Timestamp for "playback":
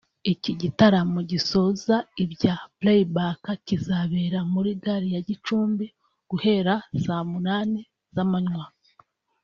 2.79-3.43